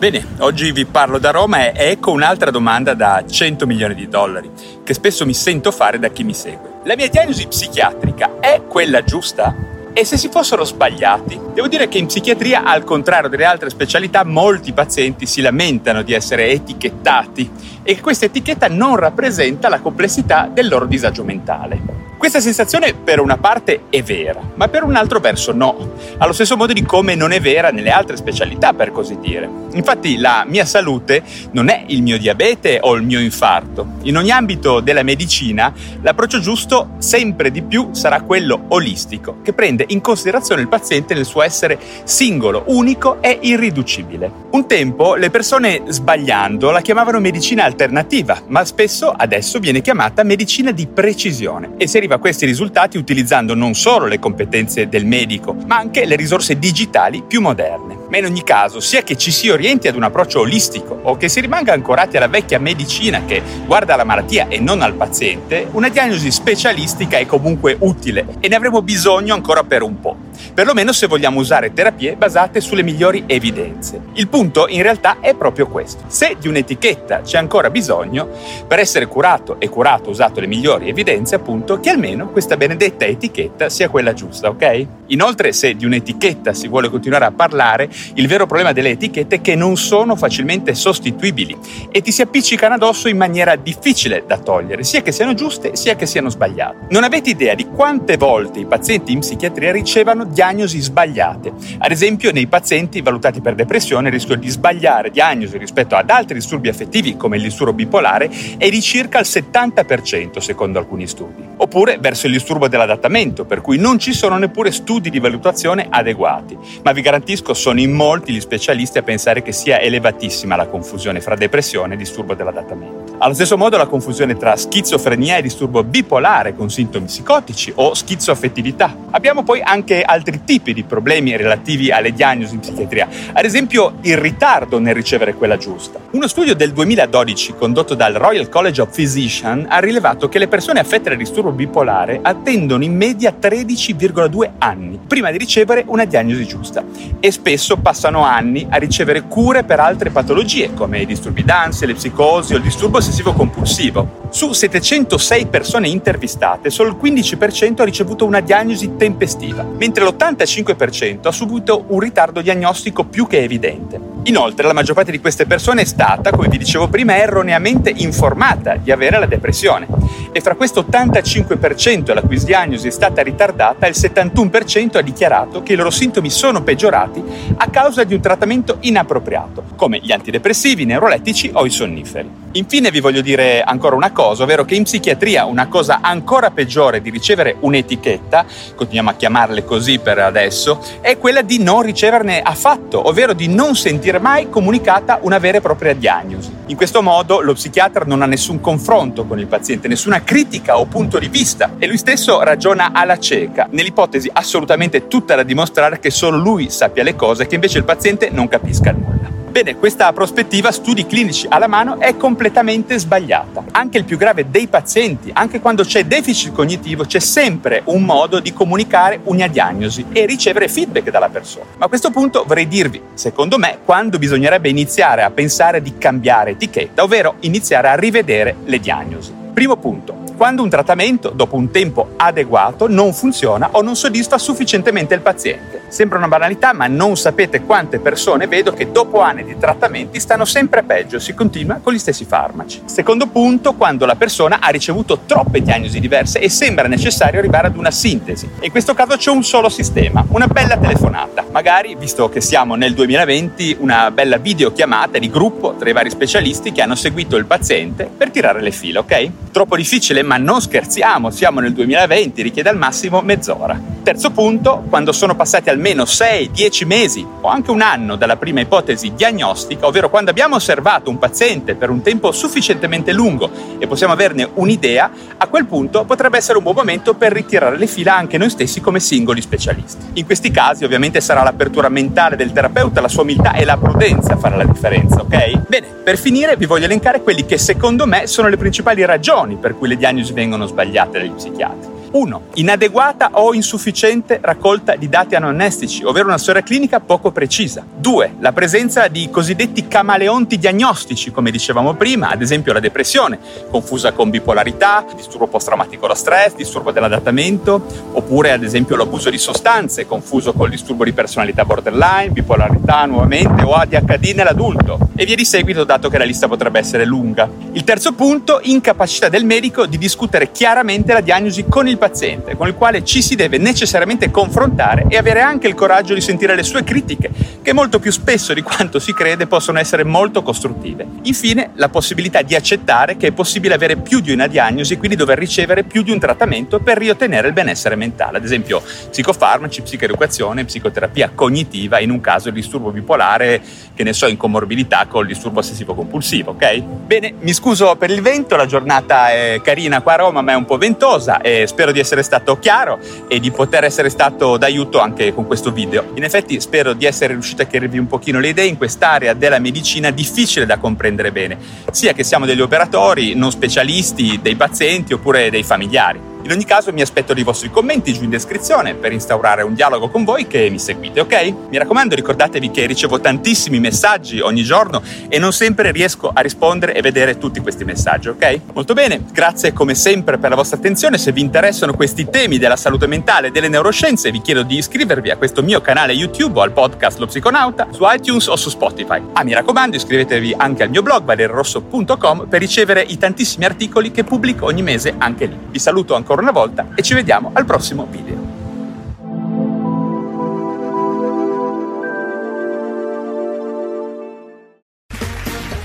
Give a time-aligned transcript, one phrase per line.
[0.00, 4.50] Bene, oggi vi parlo da Roma e ecco un'altra domanda da 100 milioni di dollari,
[4.82, 6.80] che spesso mi sento fare da chi mi segue.
[6.84, 9.54] La mia diagnosi psichiatrica è quella giusta?
[9.92, 11.38] E se si fossero sbagliati?
[11.52, 16.14] Devo dire che in psichiatria, al contrario delle altre specialità, molti pazienti si lamentano di
[16.14, 17.50] essere etichettati
[17.82, 22.09] e che questa etichetta non rappresenta la complessità del loro disagio mentale.
[22.20, 26.54] Questa sensazione per una parte è vera, ma per un altro verso no, allo stesso
[26.54, 29.48] modo di come non è vera nelle altre specialità, per così dire.
[29.72, 33.92] Infatti la mia salute non è il mio diabete o il mio infarto.
[34.02, 39.86] In ogni ambito della medicina l'approccio giusto sempre di più sarà quello olistico, che prende
[39.88, 44.30] in considerazione il paziente nel suo essere singolo, unico e irriducibile.
[44.50, 50.70] Un tempo le persone sbagliando la chiamavano medicina alternativa, ma spesso adesso viene chiamata medicina
[50.70, 55.54] di precisione e si arriva a questi risultati utilizzando non solo le competenze del medico,
[55.66, 57.98] ma anche le risorse digitali più moderne.
[58.08, 61.28] Ma in ogni caso, sia che ci si orienti ad un approccio olistico o che
[61.28, 65.88] si rimanga ancorati alla vecchia medicina che guarda alla malattia e non al paziente, una
[65.88, 70.16] diagnosi specialistica è comunque utile e ne avremo bisogno ancora per un po',
[70.52, 74.00] perlomeno se vogliamo usare terapie basate sulle migliori evidenze.
[74.14, 76.04] Il punto in realtà è proprio questo.
[76.08, 78.28] Se di un'etichetta c'è ancora bisogno,
[78.66, 83.68] per essere curato e curato usato le migliori evidenze, appunto, che almeno questa benedetta etichetta
[83.68, 84.86] sia quella giusta, ok?
[85.06, 89.40] Inoltre, se di un'etichetta si vuole continuare a parlare, il vero problema delle etichette è
[89.40, 91.56] che non sono facilmente sostituibili
[91.90, 95.96] e ti si appiccicano addosso in maniera difficile da togliere, sia che siano giuste sia
[95.96, 96.86] che siano sbagliate.
[96.90, 101.52] Non avete idea di quante volte i pazienti in psichiatria ricevano diagnosi sbagliate.
[101.78, 106.34] Ad esempio, nei pazienti valutati per depressione il rischio di sbagliare diagnosi rispetto ad altri
[106.34, 111.42] disturbi affettivi come il disturbo bipolare è di circa il 70% secondo alcuni studi.
[111.56, 116.56] Oppure verso il disturbo dell'adattamento, per cui non ci sono neppure studi di valutazione adeguati.
[116.82, 121.20] Ma vi garantisco, sono in molti gli specialisti a pensare che sia elevatissima la confusione
[121.20, 122.99] fra depressione e disturbo dell'adattamento.
[123.22, 128.96] Allo stesso modo la confusione tra schizofrenia e disturbo bipolare con sintomi psicotici o schizoaffettività.
[129.10, 134.16] Abbiamo poi anche altri tipi di problemi relativi alle diagnosi in psichiatria, ad esempio il
[134.16, 135.98] ritardo nel ricevere quella giusta.
[136.12, 140.80] Uno studio del 2012 condotto dal Royal College of Physicians ha rilevato che le persone
[140.80, 146.82] affette da disturbo bipolare attendono in media 13,2 anni prima di ricevere una diagnosi giusta
[147.20, 151.94] e spesso passano anni a ricevere cure per altre patologie come i disturbi d'ansia, le
[151.94, 154.19] psicosi o il disturbo ossessivo compulsivo.
[154.32, 161.32] Su 706 persone intervistate, solo il 15% ha ricevuto una diagnosi tempestiva, mentre l'85% ha
[161.32, 164.10] subito un ritardo diagnostico più che evidente.
[164.24, 168.76] Inoltre, la maggior parte di queste persone è stata, come vi dicevo prima, erroneamente informata
[168.76, 169.88] di avere la depressione.
[170.30, 175.72] E fra questo 85% la cui diagnosi è stata ritardata, il 71% ha dichiarato che
[175.72, 177.22] i loro sintomi sono peggiorati
[177.56, 182.30] a causa di un trattamento inappropriato, come gli antidepressivi, i neurolettici o i sonniferi.
[182.52, 187.00] Infine vi voglio dire ancora una cosa, ovvero che in psichiatria una cosa ancora peggiore
[187.00, 188.44] di ricevere un'etichetta,
[188.74, 193.74] continuiamo a chiamarle così per adesso, è quella di non riceverne affatto, ovvero di non
[193.74, 196.52] sentire mai comunicata una vera e propria diagnosi.
[196.66, 200.86] In questo modo lo psichiatra non ha nessun confronto con il paziente, nessuna critica o
[200.86, 206.10] punto di vista e lui stesso ragiona alla cieca, nell'ipotesi assolutamente tutta da dimostrare che
[206.10, 209.19] solo lui sappia le cose e che invece il paziente non capisca nulla.
[209.50, 213.64] Bene, questa prospettiva, studi clinici alla mano, è completamente sbagliata.
[213.72, 218.38] Anche il più grave dei pazienti, anche quando c'è deficit cognitivo, c'è sempre un modo
[218.38, 221.64] di comunicare una diagnosi e ricevere feedback dalla persona.
[221.78, 226.52] Ma a questo punto vorrei dirvi, secondo me, quando bisognerebbe iniziare a pensare di cambiare
[226.52, 229.34] etichetta, ovvero iniziare a rivedere le diagnosi.
[229.52, 235.12] Primo punto, quando un trattamento, dopo un tempo adeguato, non funziona o non soddisfa sufficientemente
[235.12, 235.82] il paziente.
[235.88, 240.46] Sembra una banalità, ma non sapete quante persone vedo che dopo anni di trattamenti stanno
[240.46, 242.80] sempre peggio, si continua con gli stessi farmaci.
[242.86, 247.76] Secondo punto, quando la persona ha ricevuto troppe diagnosi diverse e sembra necessario arrivare ad
[247.76, 248.48] una sintesi.
[248.60, 251.44] In questo caso c'è un solo sistema, una bella telefonata.
[251.50, 256.72] Magari, visto che siamo nel 2020, una bella videochiamata di gruppo tra i vari specialisti
[256.72, 259.30] che hanno seguito il paziente per tirare le fila, ok?
[259.60, 263.89] Troppo difficile, ma non scherziamo, siamo nel 2020, richiede al massimo mezz'ora.
[264.02, 269.12] Terzo punto, quando sono passati almeno 6-10 mesi o anche un anno dalla prima ipotesi
[269.14, 274.48] diagnostica, ovvero quando abbiamo osservato un paziente per un tempo sufficientemente lungo e possiamo averne
[274.54, 278.48] un'idea, a quel punto potrebbe essere un buon momento per ritirare le fila anche noi
[278.48, 280.04] stessi come singoli specialisti.
[280.14, 284.32] In questi casi ovviamente sarà l'apertura mentale del terapeuta, la sua umiltà e la prudenza
[284.32, 285.68] a fare la differenza, ok?
[285.68, 289.76] Bene, per finire vi voglio elencare quelli che secondo me sono le principali ragioni per
[289.76, 291.99] cui le diagnosi vengono sbagliate dagli psichiatri.
[292.10, 292.42] 1.
[292.54, 297.84] Inadeguata o insufficiente raccolta di dati anamnestici, ovvero una storia clinica poco precisa.
[297.96, 298.36] 2.
[298.40, 303.38] La presenza di cosiddetti camaleonti diagnostici, come dicevamo prima, ad esempio la depressione,
[303.70, 310.06] confusa con bipolarità, disturbo post-traumatico da stress, disturbo dell'adattamento, oppure ad esempio l'abuso di sostanze,
[310.06, 315.10] confuso col disturbo di personalità borderline, bipolarità nuovamente o ADHD nell'adulto.
[315.14, 317.48] E via di seguito, dato che la lista potrebbe essere lunga.
[317.72, 322.66] Il terzo punto, incapacità del medico di discutere chiaramente la diagnosi con il paziente, con
[322.66, 326.64] il quale ci si deve necessariamente confrontare e avere anche il coraggio di sentire le
[326.64, 327.30] sue critiche,
[327.62, 331.06] che molto più spesso di quanto si crede possono essere molto costruttive.
[331.22, 335.14] Infine, la possibilità di accettare che è possibile avere più di una diagnosi e quindi
[335.14, 340.64] dover ricevere più di un trattamento per riottenere il benessere mentale, ad esempio psicofarmaci, psicoeducazione,
[340.64, 343.60] psicoterapia cognitiva, in un caso il disturbo bipolare,
[343.94, 346.80] che ne so, in comorbidità col disturbo ossessivo compulsivo, ok?
[346.80, 350.54] Bene, mi scuso per il vento, la giornata è carina qua a Roma, ma è
[350.54, 352.98] un po' ventosa e spero spero di essere stato chiaro
[353.28, 356.12] e di poter essere stato d'aiuto anche con questo video.
[356.14, 359.58] In effetti spero di essere riuscito a chiarirvi un pochino le idee in quest'area della
[359.58, 361.58] medicina difficile da comprendere bene,
[361.90, 366.29] sia che siamo degli operatori, non specialisti, dei pazienti oppure dei familiari.
[366.42, 370.08] In ogni caso mi aspetto dei vostri commenti giù in descrizione per instaurare un dialogo
[370.08, 371.54] con voi che mi seguite, ok?
[371.68, 376.94] Mi raccomando ricordatevi che ricevo tantissimi messaggi ogni giorno e non sempre riesco a rispondere
[376.94, 378.60] e vedere tutti questi messaggi, ok?
[378.72, 382.76] Molto bene, grazie come sempre per la vostra attenzione, se vi interessano questi temi della
[382.76, 386.62] salute mentale e delle neuroscienze vi chiedo di iscrivervi a questo mio canale YouTube o
[386.62, 389.22] al podcast Lo Psiconauta su iTunes o su Spotify.
[389.34, 394.24] Ah, mi raccomando iscrivetevi anche al mio blog valerrosso.com per ricevere i tantissimi articoli che
[394.24, 395.56] pubblico ogni mese anche lì.
[395.68, 398.38] Vi saluto ancora ancora una volta e ci vediamo al prossimo video.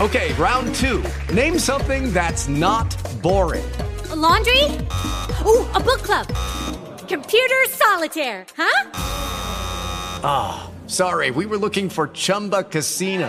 [0.00, 1.02] Okay, round two.
[1.32, 2.86] Name something that's not
[3.20, 3.68] boring.
[4.10, 4.62] A laundry?
[5.44, 6.26] Ooh, a book club.
[7.08, 8.90] Computer solitaire, huh?
[10.22, 13.28] Ah, oh, sorry, we were looking for Chumba Casino.